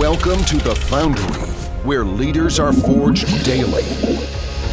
[0.00, 1.42] Welcome to the Foundry,
[1.84, 3.84] where leaders are forged daily.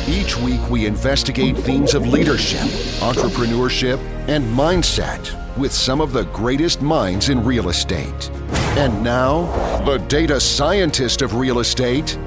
[0.08, 2.62] Each week, we investigate themes of leadership,
[3.02, 8.30] entrepreneurship, and mindset with some of the greatest minds in real estate.
[8.78, 9.48] And now,
[9.84, 12.18] the data scientist of real estate,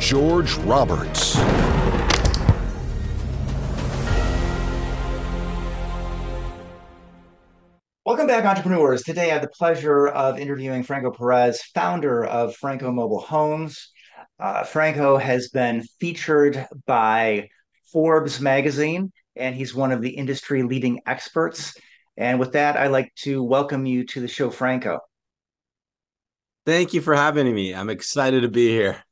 [0.00, 1.36] George Roberts.
[8.44, 9.02] Entrepreneurs.
[9.02, 13.90] Today I have the pleasure of interviewing Franco Perez, founder of Franco Mobile Homes.
[14.38, 17.48] Uh, Franco has been featured by
[17.92, 21.74] Forbes magazine, and he's one of the industry leading experts.
[22.16, 25.00] And with that, I'd like to welcome you to the show, Franco.
[26.66, 27.74] Thank you for having me.
[27.74, 29.02] I'm excited to be here.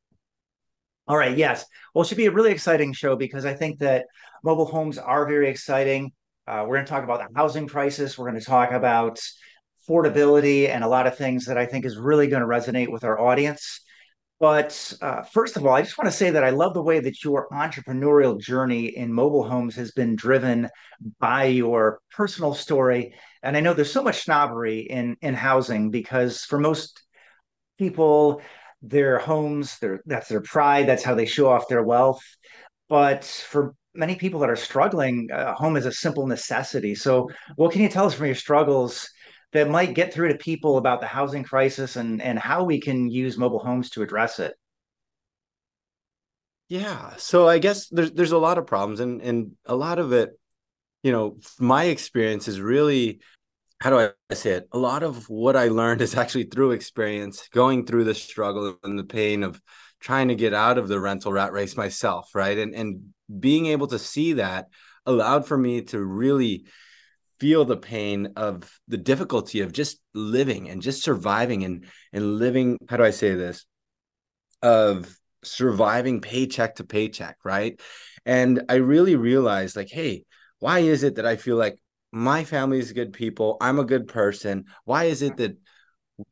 [1.09, 1.65] All right, yes.
[1.95, 4.07] Well, it should be a really exciting show because I think that
[4.45, 6.13] mobile homes are very exciting.
[6.47, 8.17] Uh, we're going to talk about the housing crisis.
[8.17, 9.21] We're going to talk about
[9.89, 13.05] affordability and a lot of things that I think is really going to resonate with
[13.05, 13.81] our audience.
[14.39, 17.01] But uh, first of all, I just want to say that I love the way
[17.01, 20.69] that your entrepreneurial journey in mobile homes has been driven
[21.19, 23.15] by your personal story.
[23.43, 27.03] And I know there's so much snobbery in in housing because for most
[27.79, 28.43] people,
[28.83, 32.23] their homes, their that's their pride, that's how they show off their wealth.
[32.91, 36.95] But for many people that are struggling, uh, home is a simple necessity.
[36.95, 39.09] So, what can you tell us from your struggles
[39.53, 43.09] that might get through to people about the housing crisis and and how we can
[43.09, 44.55] use mobile homes to address it?
[46.69, 50.13] Yeah, so I guess there's there's a lot of problems, and and a lot of
[50.13, 50.39] it,
[51.03, 53.21] you know, my experience is really
[53.81, 54.69] how do I say it?
[54.73, 58.99] A lot of what I learned is actually through experience, going through the struggle and
[58.99, 59.61] the pain of
[60.01, 62.57] trying to get out of the rental rat race myself, right?
[62.57, 64.69] And and being able to see that
[65.05, 66.67] allowed for me to really
[67.39, 72.79] feel the pain of the difficulty of just living and just surviving and and living
[72.89, 73.67] how do i say this?
[74.63, 77.81] Of surviving paycheck to paycheck right?
[78.25, 80.25] And i really realized like hey
[80.59, 81.79] why is it that i feel like
[82.13, 84.65] my family is good people i'm a good person?
[84.85, 85.57] Why is it that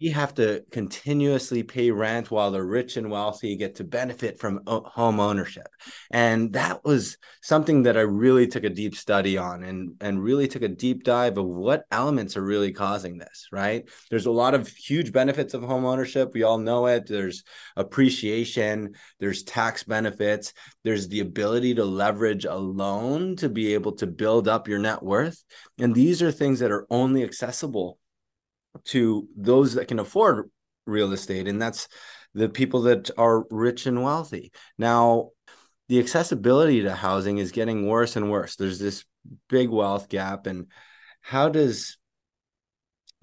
[0.01, 4.61] we have to continuously pay rent while the rich and wealthy get to benefit from
[4.67, 5.69] home ownership.
[6.11, 10.49] And that was something that i really took a deep study on and and really
[10.49, 13.89] took a deep dive of what elements are really causing this right?
[14.11, 16.33] There's a lot of huge benefits of home ownership.
[16.33, 17.07] We all know it.
[17.07, 17.45] There's
[17.77, 18.95] appreciation.
[19.21, 20.55] There's tax benefits.
[20.83, 25.03] There's the ability to leverage a loan to be able to build up your net
[25.03, 25.43] worth.
[25.79, 27.99] And these are things that are only accessible
[28.85, 30.51] to those that can afford
[30.87, 31.89] real estate and that's
[32.35, 35.31] the people that are rich and wealthy now
[35.89, 39.05] the accessibility to housing is getting worse and worse there's this
[39.49, 40.67] big wealth gap and
[41.21, 41.97] how does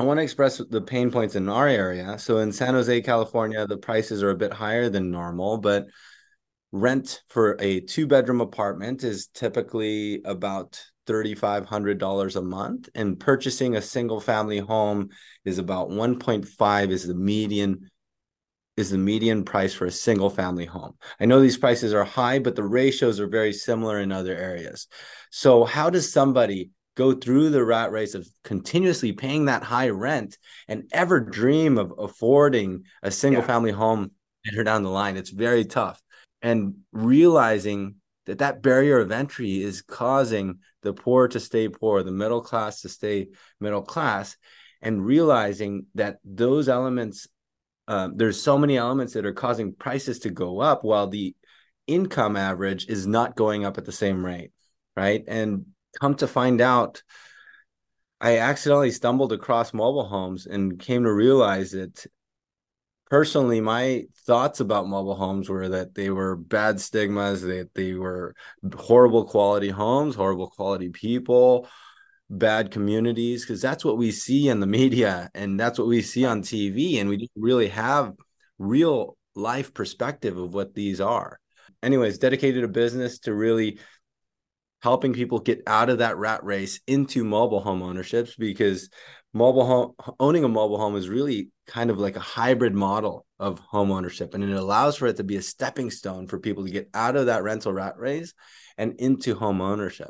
[0.01, 2.17] I want to express the pain points in our area.
[2.17, 5.85] So in San Jose, California, the prices are a bit higher than normal, but
[6.71, 13.81] rent for a two bedroom apartment is typically about $3,500 a month, and purchasing a
[13.81, 15.09] single family home
[15.45, 17.89] is about 1.5 is the median
[18.77, 20.93] is the median price for a single family home.
[21.19, 24.87] I know these prices are high, but the ratios are very similar in other areas.
[25.29, 30.37] So how does somebody go through the rat race of continuously paying that high rent
[30.69, 33.47] and ever dream of affording a single yeah.
[33.47, 34.11] family home
[34.45, 35.17] later down the line?
[35.17, 36.01] It's very tough.
[36.41, 37.95] And realizing
[38.31, 42.79] that that barrier of entry is causing the poor to stay poor, the middle class
[42.79, 43.27] to stay
[43.59, 44.37] middle class,
[44.81, 47.27] and realizing that those elements,
[47.89, 51.35] um, there's so many elements that are causing prices to go up while the
[51.87, 54.51] income average is not going up at the same rate,
[54.95, 55.25] right?
[55.27, 55.65] And
[55.99, 57.03] come to find out,
[58.21, 62.05] I accidentally stumbled across mobile homes and came to realize that
[63.11, 68.33] personally, my thoughts about mobile homes were that they were bad stigmas, that they were
[68.73, 71.67] horrible quality homes, horrible quality people,
[72.29, 76.23] bad communities, because that's what we see in the media and that's what we see
[76.23, 77.01] on TV.
[77.01, 78.13] And we don't really have
[78.57, 81.37] real life perspective of what these are.
[81.83, 83.79] Anyways, dedicated a business to really
[84.81, 88.89] helping people get out of that rat race into mobile home ownerships because
[89.33, 93.59] mobile home owning a mobile home is really kind of like a hybrid model of
[93.59, 96.71] home ownership and it allows for it to be a stepping stone for people to
[96.71, 98.33] get out of that rental rat race
[98.77, 100.09] and into home ownership.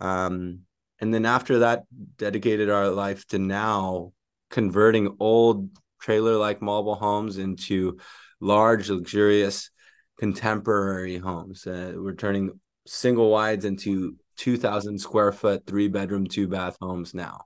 [0.00, 0.60] Um,
[1.00, 1.84] and then after that
[2.16, 4.12] dedicated our life to now
[4.50, 5.70] converting old
[6.00, 7.98] trailer like mobile homes into
[8.40, 9.70] large luxurious
[10.18, 11.66] contemporary homes.
[11.66, 17.42] Uh, we're turning single wides into 2000 square foot three bedroom two bath homes now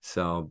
[0.00, 0.50] so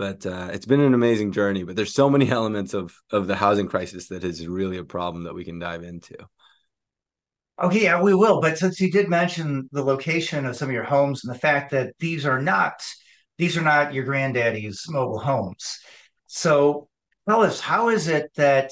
[0.00, 1.62] but uh, it's been an amazing journey.
[1.62, 5.24] But there's so many elements of of the housing crisis that is really a problem
[5.24, 6.16] that we can dive into.
[7.62, 8.40] Okay, yeah, we will.
[8.40, 11.72] But since you did mention the location of some of your homes and the fact
[11.72, 12.82] that these are not
[13.36, 15.78] these are not your granddaddy's mobile homes,
[16.26, 16.88] so
[17.28, 18.70] tell us how is it that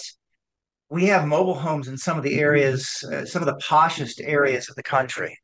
[0.91, 4.69] we have mobile homes in some of the areas, uh, some of the poshest areas
[4.69, 5.39] of the country?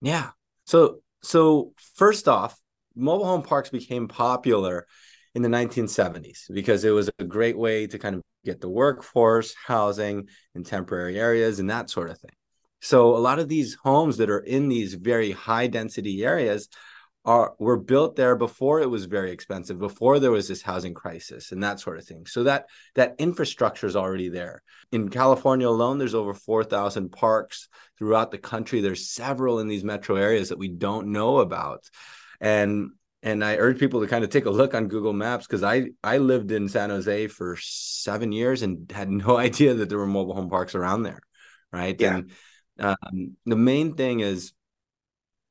[0.00, 0.30] Yeah.
[0.64, 2.58] So so first off,
[2.94, 4.86] mobile home parks became popular
[5.34, 9.54] in the 1970s because it was a great way to kind of get the workforce,
[9.66, 12.32] housing in temporary areas, and that sort of thing.
[12.80, 16.68] So a lot of these homes that are in these very high density areas
[17.24, 21.52] are were built there before it was very expensive, before there was this housing crisis
[21.52, 22.26] and that sort of thing.
[22.26, 24.62] So that that infrastructure is already there.
[24.90, 28.80] In California alone, there's over 4,000 parks throughout the country.
[28.80, 31.88] There's several in these metro areas that we don't know about
[32.42, 32.90] and
[33.22, 35.90] and I urge people to kind of take a look on Google Maps because I
[36.02, 40.06] I lived in San Jose for seven years and had no idea that there were
[40.06, 41.20] mobile home parks around there,
[41.72, 41.98] right?
[41.98, 42.16] Yeah.
[42.16, 42.30] And
[42.78, 44.52] um, the main thing is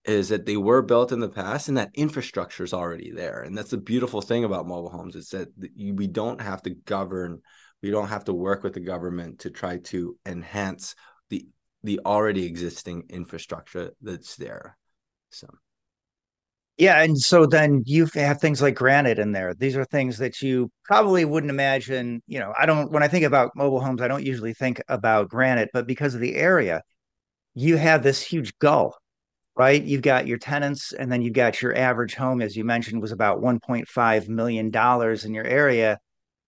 [0.05, 3.57] is that they were built in the past and that infrastructure is already there, and
[3.57, 7.41] that's the beautiful thing about mobile homes is that we don't have to govern,
[7.81, 10.95] we don't have to work with the government to try to enhance
[11.29, 11.45] the
[11.83, 14.77] the already existing infrastructure that's there.
[15.29, 15.47] So.
[16.77, 19.53] Yeah, and so then you have things like granite in there.
[19.53, 22.23] These are things that you probably wouldn't imagine.
[22.25, 22.91] You know, I don't.
[22.91, 26.21] When I think about mobile homes, I don't usually think about granite, but because of
[26.21, 26.81] the area,
[27.53, 28.95] you have this huge gull,
[29.55, 29.81] right?
[29.83, 33.11] You've got your tenants, and then you've got your average home, as you mentioned, was
[33.11, 35.99] about 1.5 million dollars in your area,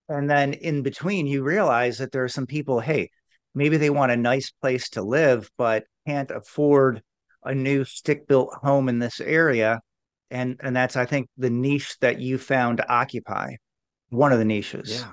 [0.09, 2.79] and then in between, you realize that there are some people.
[2.79, 3.09] Hey,
[3.55, 7.01] maybe they want a nice place to live, but can't afford
[7.43, 9.79] a new stick-built home in this area
[10.33, 13.55] and and that's I think the niche that you found occupy,
[14.09, 14.89] one of the niches.
[14.91, 15.11] Yeah,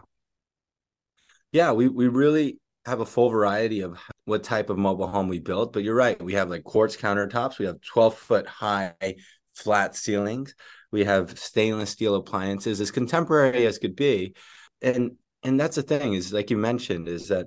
[1.53, 2.59] yeah, we we really
[2.91, 5.73] have a full variety of what type of mobile home we built.
[5.73, 9.17] But you're right, we have like quartz countertops, we have 12 foot high
[9.55, 10.55] flat ceilings,
[10.93, 14.35] we have stainless steel appliances, as contemporary as could be,
[14.83, 17.47] and and that's the thing is like you mentioned is that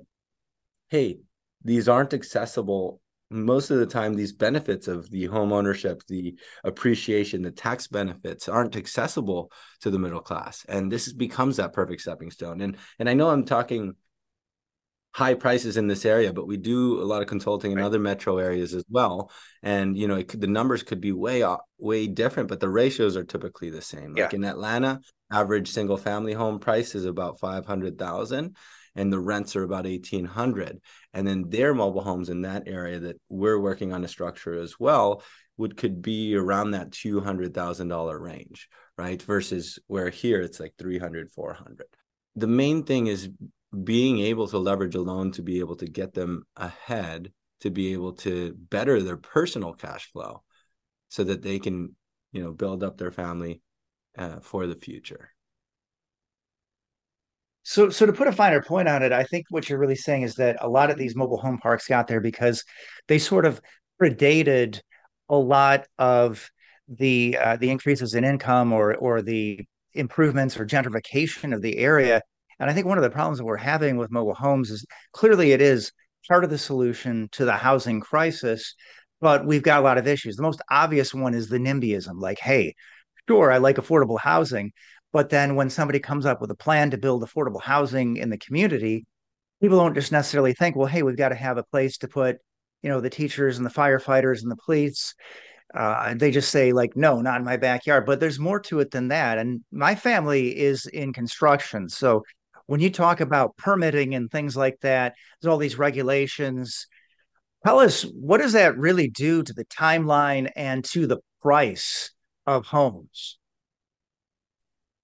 [0.88, 1.18] hey
[1.62, 3.00] these aren't accessible.
[3.30, 8.48] Most of the time these benefits of the home ownership the appreciation the tax benefits
[8.48, 9.50] aren't accessible
[9.80, 10.64] to the middle class.
[10.68, 12.60] And this becomes that perfect stepping stone.
[12.60, 13.94] And and i know i'm talking
[15.14, 17.84] high prices in this area but we do a lot of consulting in right.
[17.84, 19.30] other metro areas as well.
[19.62, 21.44] And you know could, the numbers could be way
[21.78, 24.14] way different but the ratios are typically the same.
[24.14, 24.36] Like yeah.
[24.36, 25.00] in atlanta
[25.30, 28.56] average single family home price is about 500000
[28.96, 30.80] and the rents are about 1800
[31.12, 34.78] and then their mobile homes in that area that we're working on a structure as
[34.78, 35.22] well
[35.56, 39.20] would could be around that $200,000 range right?
[39.22, 41.86] Versus where here it's like 300 400
[42.36, 43.28] the main thing is
[43.82, 47.92] being able to leverage a loan to be able to get them ahead to be
[47.92, 50.42] able to better their personal cash flow
[51.08, 51.94] so that they can
[52.32, 53.60] you know build up their family
[54.16, 55.30] uh, for the future
[57.64, 60.22] so, so to put a finer point on it, I think what you're really saying
[60.22, 62.62] is that a lot of these mobile home parks got there because
[63.08, 63.58] they sort of
[64.00, 64.80] predated
[65.30, 66.50] a lot of
[66.88, 69.60] the uh, the increases in income or or the
[69.94, 72.20] improvements or gentrification of the area.
[72.64, 75.52] And I think one of the problems that we're having with mobile homes is clearly
[75.52, 75.92] it is
[76.26, 78.74] part of the solution to the housing crisis,
[79.20, 80.36] but we've got a lot of issues.
[80.36, 82.74] The most obvious one is the NIMBYism, like, hey,
[83.28, 84.72] sure, I like affordable housing,
[85.12, 88.38] but then when somebody comes up with a plan to build affordable housing in the
[88.38, 89.04] community,
[89.60, 92.38] people don't just necessarily think, well, hey, we've got to have a place to put,
[92.80, 95.14] you know, the teachers and the firefighters and the police.
[95.74, 98.06] Uh, they just say like, no, not in my backyard.
[98.06, 99.36] But there's more to it than that.
[99.36, 102.22] And my family is in construction, so
[102.66, 106.86] when you talk about permitting and things like that, there's all these regulations.
[107.64, 112.10] Tell us what does that really do to the timeline and to the price
[112.46, 113.38] of homes?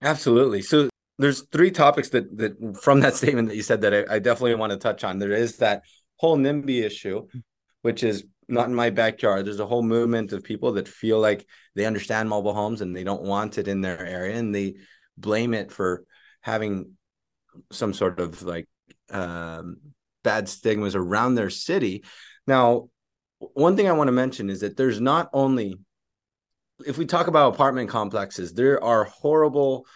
[0.02, 0.62] Absolutely.
[0.62, 0.88] So
[1.18, 4.54] there's three topics that that from that statement that you said that I, I definitely
[4.54, 5.18] want to touch on.
[5.18, 5.82] There is that
[6.16, 7.26] whole NIMBY issue,
[7.82, 9.46] which is not in my backyard.
[9.46, 13.04] There's a whole movement of people that feel like they understand mobile homes and they
[13.04, 14.76] don't want it in their area and they
[15.16, 16.04] blame it for
[16.40, 16.96] having
[17.70, 18.68] some sort of like
[19.10, 19.78] um,
[20.22, 22.04] bad stigmas around their city.
[22.46, 22.88] Now,
[23.38, 25.78] one thing I want to mention is that there's not only
[26.86, 29.86] if we talk about apartment complexes, there are horrible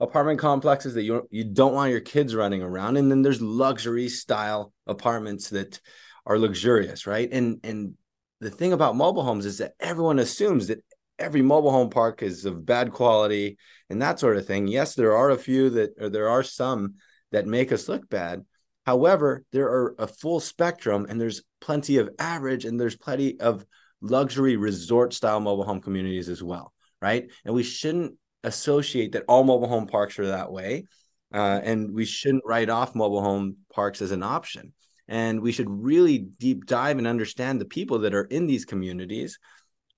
[0.00, 4.08] apartment complexes that you you don't want your kids running around, and then there's luxury
[4.08, 5.80] style apartments that
[6.26, 7.28] are luxurious, right?
[7.32, 7.94] And and
[8.40, 10.84] the thing about mobile homes is that everyone assumes that
[11.22, 13.56] every mobile home park is of bad quality
[13.88, 14.66] and that sort of thing.
[14.66, 16.94] Yes, there are a few that, or there are some
[17.30, 18.44] that make us look bad.
[18.84, 23.64] However, there are a full spectrum and there's plenty of average and there's plenty of
[24.00, 27.30] luxury resort style mobile home communities as well, right?
[27.44, 30.86] And we shouldn't associate that all mobile home parks are that way.
[31.32, 34.74] Uh, and we shouldn't write off mobile home parks as an option.
[35.08, 39.38] And we should really deep dive and understand the people that are in these communities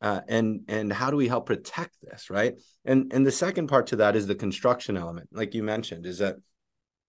[0.04, 2.61] uh, and and how do we help protect this right?
[2.84, 6.18] And and the second part to that is the construction element like you mentioned is
[6.18, 6.37] that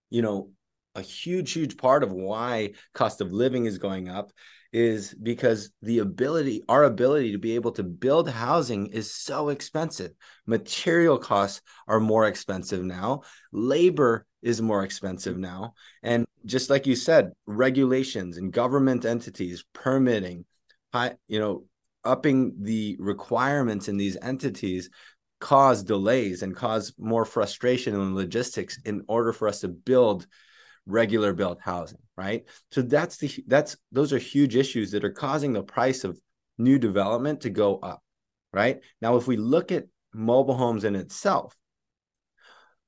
[0.08, 0.50] you know
[0.94, 4.32] a huge huge part of why cost of living is going up
[4.72, 10.12] is because the ability our ability to be able to build housing is so expensive.
[10.46, 13.20] Material costs are more expensive now.
[13.52, 15.74] Labor is more expensive now.
[16.02, 20.46] And just like you said regulations and government entities permitting
[21.28, 21.64] you know
[22.06, 24.90] upping the requirements in these entities
[25.40, 30.26] cause delays and cause more frustration in logistics in order for us to build
[30.86, 32.44] regular built housing right?
[32.70, 36.18] So that's the that's those are huge issues that are causing the price of
[36.56, 38.02] new development to go up
[38.52, 38.80] right?
[39.02, 39.84] Now if we look at
[40.14, 41.54] mobile homes in itself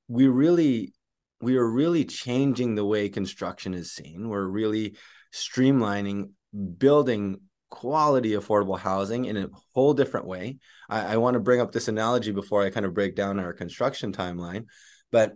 [0.07, 0.93] we really
[1.41, 4.27] we are really changing the way construction is seen.
[4.27, 4.97] We're really
[5.33, 6.31] streamlining
[6.77, 10.57] building quality affordable housing in a whole different way.
[10.89, 13.53] I, I want to bring up this analogy before I kind of break down our
[13.53, 14.65] construction timeline,
[15.11, 15.35] but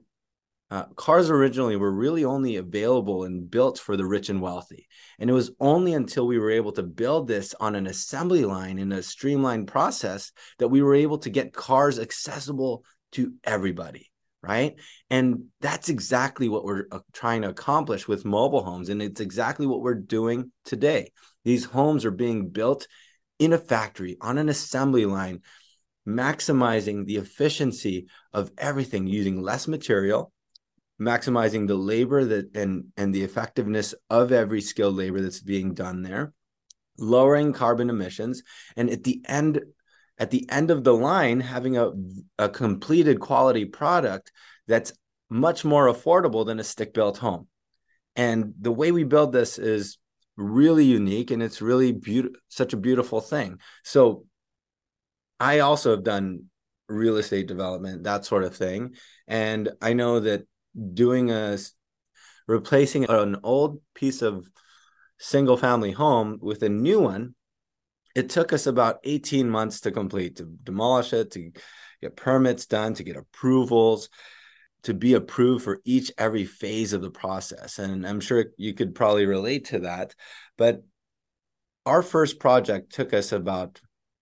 [0.72, 4.88] uh, cars originally were really only available and built for the rich and wealthy.
[5.20, 8.80] And it was only until we were able to build this on an assembly line
[8.80, 14.10] in a streamlined process that we were able to get cars accessible to everybody.
[14.42, 14.76] Right.
[15.10, 18.90] And that's exactly what we're uh, trying to accomplish with mobile homes.
[18.90, 21.12] And it's exactly what we're doing today.
[21.44, 22.88] These homes are being built
[23.40, 25.42] in a factory on an assembly line,
[26.08, 30.32] maximizing the efficiency of everything using less material,
[31.00, 36.02] maximizing the labor that and and the effectiveness of every skilled labor that's being done
[36.02, 36.34] there,
[36.98, 38.44] lowering carbon emissions,
[38.76, 39.62] and at the end
[40.18, 41.92] at the end of the line having a,
[42.38, 44.32] a completed quality product
[44.68, 44.94] that's
[45.30, 47.48] much more affordable than a stick built home.
[48.16, 49.98] And the way we build this is
[50.36, 53.60] really unique and it's really beautiful such a beautiful thing.
[53.84, 54.26] So
[55.40, 56.46] i also have done
[56.88, 58.96] real estate development that sort of thing
[59.28, 60.46] and i know that
[60.94, 61.58] doing a
[62.48, 64.48] replacing an old piece of
[65.20, 67.36] single family home with a new one
[68.16, 71.52] it took us about 18 months to complete to demolish it to
[72.02, 74.10] get permits done to get approvals
[74.84, 78.96] to be approved for each every phase of the process and i'm sure you could
[78.96, 80.14] probably relate to that
[80.58, 80.84] but
[81.86, 83.80] our first project took us about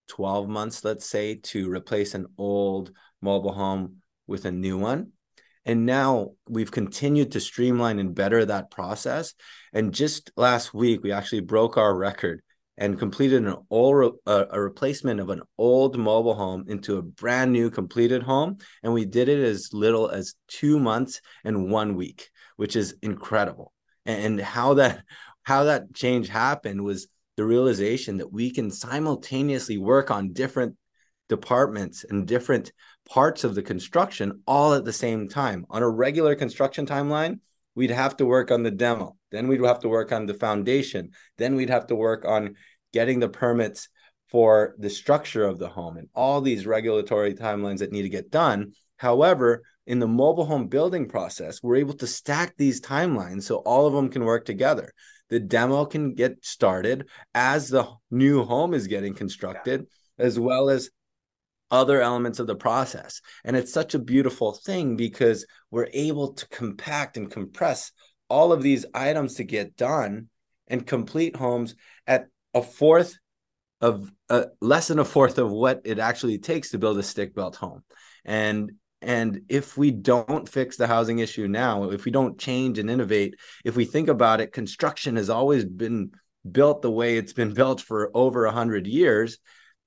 [0.07, 2.91] 12 months let's say to replace an old
[3.21, 5.11] mobile home with a new one
[5.65, 9.33] and now we've continued to streamline and better that process
[9.73, 12.41] and just last week we actually broke our record
[12.81, 17.69] and completed an old a replacement of an old mobile home into a brand new
[17.69, 18.57] completed home.
[18.83, 22.29] And we did it as little as 2 months and 1 week
[22.61, 23.73] which is incredible.
[24.05, 25.03] And how that
[25.41, 27.07] how that change happened was
[27.37, 30.75] the realization that we can simultaneously work on different
[31.27, 32.71] departments and different
[33.09, 35.65] parts of the construction all at the same time.
[35.71, 37.39] On a regular construction timeline
[37.73, 39.17] we'd have to work on the demo.
[39.31, 41.11] Then we'd have to work on the foundation.
[41.39, 42.55] Then we'd have to work on
[42.93, 43.89] getting the permits
[44.29, 48.31] for the structure of the home and all these regulatory timelines that need to get
[48.31, 48.71] done.
[48.97, 53.87] However, in the mobile home building process, we're able to stack these timelines so all
[53.87, 54.93] of them can work together.
[55.29, 60.25] The demo can get started as the new home is getting constructed, yeah.
[60.25, 60.89] as well as
[61.71, 63.21] other elements of the process.
[63.43, 67.91] And it's such a beautiful thing because we're able to compact and compress
[68.29, 70.29] all of these items to get done
[70.67, 73.17] and complete homes at a fourth
[73.79, 77.33] of uh, less than a fourth of what it actually takes to build a stick
[77.33, 77.83] built home.
[78.25, 82.87] And and if we don't fix the housing issue now if we don't change and
[82.87, 83.33] innovate
[83.65, 86.11] if we think about it construction has always been
[86.49, 89.37] built the way it's been built for over 100 years.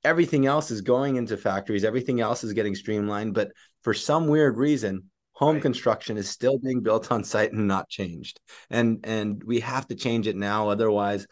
[0.04, 1.84] Everything else is going into factories.
[1.84, 3.34] Everything else is getting streamlined.
[3.34, 3.52] But
[3.82, 5.62] for some weird reason home right.
[5.62, 8.38] construction is still being built on site and not changed.
[8.70, 10.68] And and we have to change it now.
[10.68, 11.26] Otherwise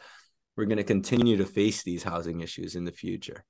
[0.56, 3.44] we're going to continue to face these housing issues in the future.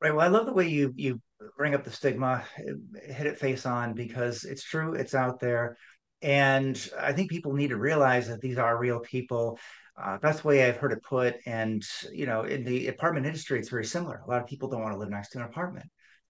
[0.00, 0.14] Right.
[0.14, 1.20] Well, I love the way you you
[1.56, 5.76] bring up the stigma, hit it face on because it's true, it's out there,
[6.22, 9.58] and I think people need to realize that these are real people.
[10.00, 11.36] Uh, that's the way I've heard it put.
[11.46, 14.22] And you know, in the apartment industry, it's very similar.
[14.24, 15.86] A lot of people don't want to live next to an apartment.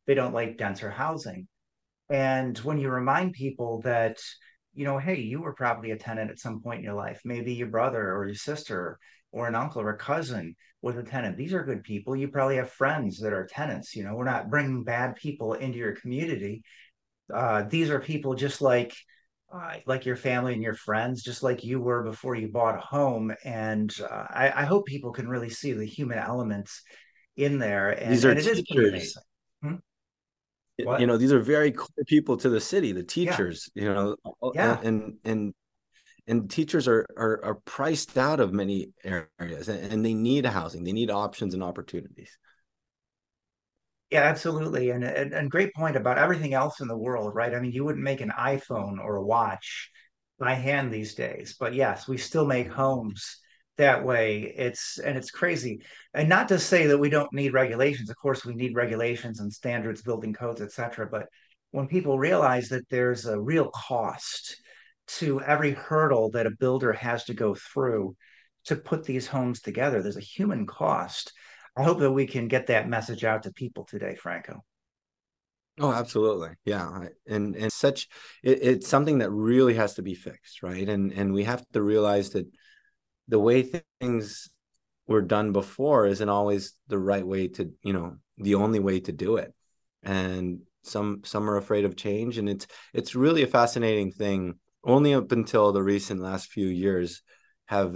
[0.06, 1.46] they don't like denser housing.
[2.10, 4.18] And when you remind people that,
[4.74, 7.52] you know, hey, you were probably a tenant at some point in your life, maybe
[7.52, 8.98] your brother or your sister
[9.32, 11.36] or an uncle or a cousin was a tenant.
[11.36, 12.16] These are good people.
[12.16, 13.94] You probably have friends that are tenants.
[13.94, 16.62] You know, we're not bringing bad people into your community.
[17.32, 18.94] Uh, these are people just like
[19.52, 22.80] uh, like your family and your friends, just like you were before you bought a
[22.80, 23.32] home.
[23.44, 26.82] And uh, I, I, hope people can really see the human elements
[27.34, 27.90] in there.
[27.90, 29.16] And, these are and teachers.
[29.62, 29.76] Hmm?
[30.76, 33.82] You know, these are very core people to the city, the teachers, yeah.
[33.84, 34.16] you know,
[34.54, 34.78] yeah.
[34.82, 35.54] and, and,
[36.28, 40.84] and teachers are, are, are priced out of many areas and they need housing.
[40.84, 42.36] They need options and opportunities.
[44.10, 44.90] Yeah, absolutely.
[44.90, 47.54] And, and, and great point about everything else in the world, right?
[47.54, 49.90] I mean, you wouldn't make an iPhone or a watch
[50.38, 53.38] by hand these days, but yes, we still make homes
[53.76, 54.52] that way.
[54.56, 55.82] It's and it's crazy.
[56.14, 58.10] And not to say that we don't need regulations.
[58.10, 61.08] Of course, we need regulations and standards, building codes, etc.
[61.10, 61.26] But
[61.70, 64.56] when people realize that there's a real cost
[65.08, 68.16] to every hurdle that a builder has to go through
[68.64, 71.32] to put these homes together, there's a human cost
[71.78, 74.64] I hope that we can get that message out to people today, Franco.
[75.78, 76.50] Oh, absolutely.
[76.64, 77.06] Yeah.
[77.28, 78.08] And and such
[78.42, 80.88] it, it's something that really has to be fixed, right?
[80.88, 82.46] And and we have to realize that
[83.28, 84.50] the way things
[85.06, 89.12] were done before isn't always the right way to, you know, the only way to
[89.12, 89.54] do it.
[90.02, 94.58] And some some are afraid of change and it's it's really a fascinating thing.
[94.84, 97.22] Only up until the recent last few years
[97.66, 97.94] have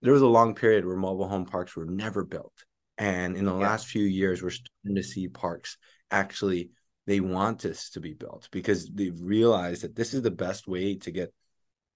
[0.00, 2.64] there was a long period where mobile home parks were never built
[2.98, 3.68] and in the yeah.
[3.68, 5.78] last few years, we're starting to see parks
[6.10, 6.70] actually
[7.06, 10.96] they want this to be built because they've realized that this is the best way
[10.96, 11.32] to get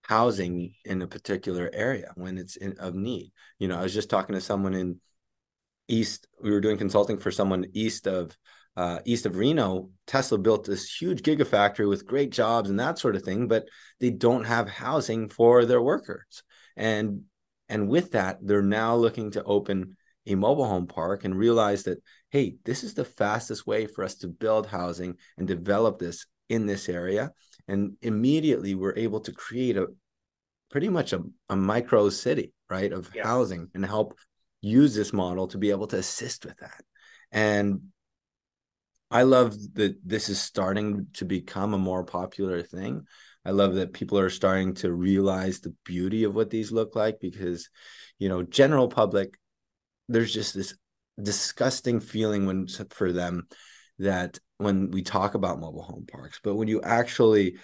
[0.03, 3.33] housing in a particular area when it's in, of need.
[3.59, 5.01] You know, I was just talking to someone in
[5.87, 6.29] east.
[6.43, 8.37] We were doing consulting for someone east of
[8.77, 9.91] uh, east of Reno.
[10.07, 13.69] Tesla built this huge gigafactory with great jobs and that sort of thing, but
[14.01, 16.43] they don't have housing for their workers.
[16.77, 17.23] And
[17.69, 22.03] and with that, they're now looking to open a mobile home park and realize that
[22.31, 26.67] hey this is the fastest way for us to build housing and develop this in
[26.67, 27.33] this area
[27.69, 29.89] and immediately we're able to create a
[30.71, 33.25] pretty much a, a micro city right of yeah.
[33.25, 34.17] housing and help
[34.61, 36.83] use this model to be able to assist with that
[37.33, 37.81] and
[39.13, 43.07] i love that this is starting to become a more popular thing
[43.45, 47.19] i love that people are starting to realize the beauty of what these look like
[47.21, 47.69] because
[48.19, 49.39] you know general public
[50.09, 50.75] there's just this
[51.23, 53.47] disgusting feeling when for them
[53.99, 57.57] that when we talk about mobile home parks but when you actually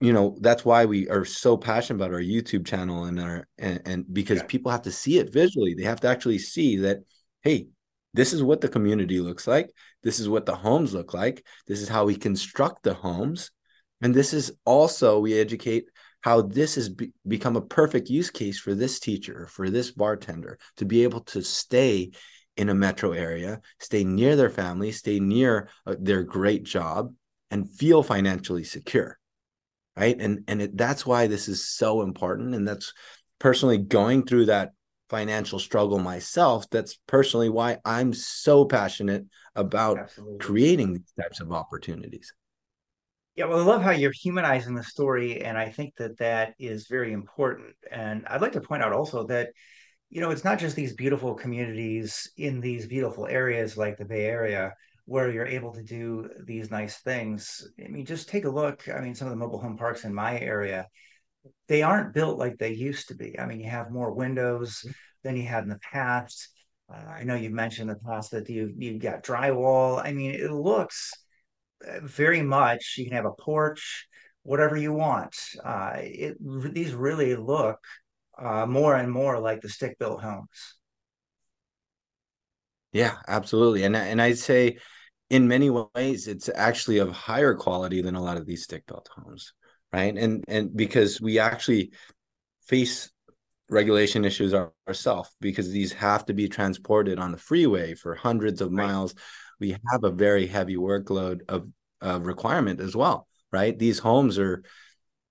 [0.00, 3.82] you know that's why we are so passionate about our youtube channel and our and,
[3.84, 4.46] and because yeah.
[4.46, 6.98] people have to see it visually they have to actually see that
[7.42, 7.66] hey
[8.12, 9.70] this is what the community looks like
[10.02, 13.50] this is what the homes look like this is how we construct the homes
[14.02, 15.84] and this is also we educate
[16.20, 20.58] how this has be- become a perfect use case for this teacher, for this bartender
[20.76, 22.10] to be able to stay
[22.56, 27.14] in a metro area, stay near their family, stay near uh, their great job,
[27.50, 29.18] and feel financially secure.
[29.96, 30.18] Right.
[30.18, 32.54] And, and it, that's why this is so important.
[32.54, 32.92] And that's
[33.38, 34.70] personally going through that
[35.10, 36.70] financial struggle myself.
[36.70, 40.38] That's personally why I'm so passionate about Absolutely.
[40.38, 42.32] creating these types of opportunities.
[43.34, 46.86] Yeah, well, I love how you're humanizing the story, and I think that that is
[46.88, 47.74] very important.
[47.90, 49.50] And I'd like to point out also that,
[50.10, 54.24] you know, it's not just these beautiful communities in these beautiful areas like the Bay
[54.26, 54.74] Area
[55.06, 57.66] where you're able to do these nice things.
[57.84, 58.88] I mean, just take a look.
[58.88, 60.86] I mean, some of the mobile home parks in my area,
[61.68, 63.38] they aren't built like they used to be.
[63.38, 64.84] I mean, you have more windows
[65.22, 66.48] than you had in the past.
[66.92, 70.04] Uh, I know you've mentioned in the past that you you've got drywall.
[70.04, 71.12] I mean, it looks
[72.02, 72.96] very much.
[72.98, 74.06] You can have a porch,
[74.42, 75.36] whatever you want.
[75.64, 76.36] Uh, it,
[76.74, 77.78] these really look
[78.38, 80.76] uh, more and more like the stick built homes.
[82.92, 83.84] Yeah, absolutely.
[83.84, 84.78] And and I'd say
[85.28, 89.08] in many ways it's actually of higher quality than a lot of these stick built
[89.14, 89.52] homes,
[89.92, 90.16] right?
[90.16, 91.92] And and because we actually
[92.62, 93.10] face
[93.68, 94.52] regulation issues
[94.88, 98.86] ourselves because these have to be transported on the freeway for hundreds of right.
[98.86, 99.14] miles
[99.60, 101.68] we have a very heavy workload of
[102.02, 103.78] uh, requirement as well, right?
[103.78, 104.64] These homes are,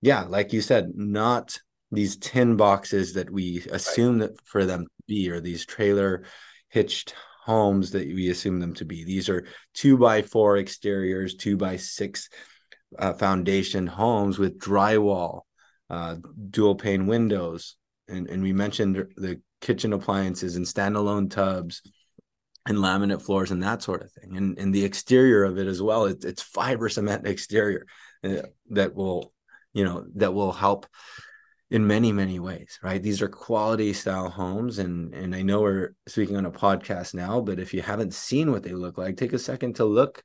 [0.00, 1.58] yeah, like you said, not
[1.90, 4.30] these tin boxes that we assume right.
[4.30, 6.24] that for them to be, or these trailer
[6.68, 9.04] hitched homes that we assume them to be.
[9.04, 12.28] These are two by four exteriors, two by six
[12.98, 15.42] uh, foundation homes with drywall,
[15.88, 16.16] uh,
[16.50, 17.76] dual pane windows,
[18.08, 21.82] and and we mentioned the kitchen appliances and standalone tubs
[22.66, 24.36] and laminate floors and that sort of thing.
[24.36, 27.86] And and the exterior of it as well, it, it's fiber cement exterior
[28.24, 29.32] uh, that will,
[29.72, 30.86] you know, that will help
[31.70, 33.02] in many many ways right?
[33.02, 34.78] These are quality style homes.
[34.78, 38.50] And and i know we're speaking on a podcast now but if you haven't seen
[38.50, 40.22] what they look like take a second to look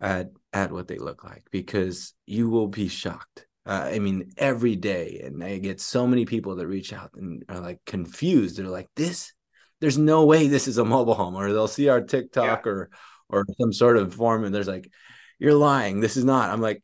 [0.00, 4.76] at at what they look like because you will be shocked uh, i mean every
[4.76, 8.66] day and i get so many people that reach out and are like confused they're
[8.66, 9.32] like this
[9.80, 12.72] there's no way this is a mobile home or they'll see our tiktok yeah.
[12.72, 12.90] or
[13.28, 14.90] or some sort of form and there's like
[15.38, 16.82] you're lying this is not i'm like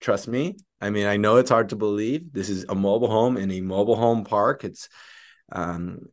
[0.00, 2.32] trust me I mean, I know it's hard to believe.
[2.32, 4.64] This is a mobile home in a mobile home park.
[4.64, 4.88] It's,
[5.50, 6.06] um,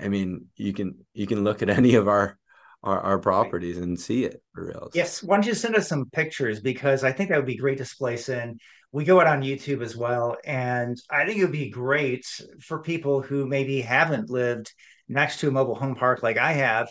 [0.00, 2.38] I mean, you can you can look at any of our
[2.86, 4.88] our, our properties and see it for real.
[4.94, 7.78] Yes, why don't you send us some pictures because I think that would be great
[7.78, 8.58] to splice in.
[8.92, 12.24] We go out on YouTube as well, and I think it would be great
[12.60, 14.72] for people who maybe haven't lived
[15.08, 16.88] next to a mobile home park like I have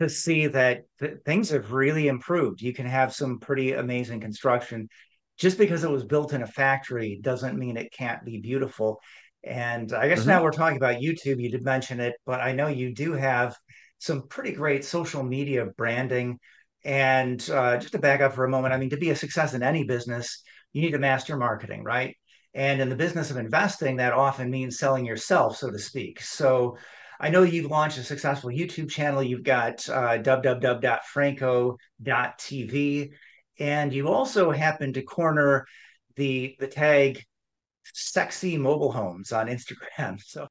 [0.00, 2.62] to see that th- things have really improved.
[2.62, 4.88] You can have some pretty amazing construction
[5.36, 9.00] just because it was built in a factory doesn't mean it can't be beautiful.
[9.42, 10.28] And I guess mm-hmm.
[10.30, 11.40] now we're talking about YouTube.
[11.40, 13.54] You did mention it, but I know you do have
[14.04, 16.38] some pretty great social media branding.
[16.84, 19.54] And uh, just to back up for a moment, I mean, to be a success
[19.54, 22.16] in any business, you need to master marketing, right?
[22.52, 26.20] And in the business of investing, that often means selling yourself, so to speak.
[26.20, 26.76] So
[27.18, 29.22] I know you've launched a successful YouTube channel.
[29.22, 33.10] You've got uh, www.franco.tv
[33.58, 35.66] and you also happen to corner
[36.16, 37.22] the the tag
[37.92, 40.20] sexy mobile homes on Instagram.
[40.26, 40.48] So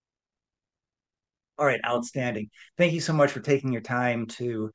[1.58, 2.50] all right, outstanding.
[2.78, 4.72] Thank you so much for taking your time to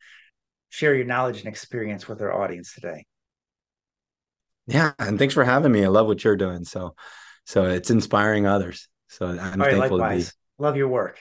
[0.70, 3.06] share your knowledge and experience with our audience today.
[4.66, 5.84] Yeah, and thanks for having me.
[5.84, 6.64] I love what you're doing.
[6.64, 6.94] So
[7.44, 8.88] so it's inspiring others.
[9.08, 10.28] So I'm right, thankful likewise.
[10.28, 10.64] to be.
[10.64, 11.18] Love your work.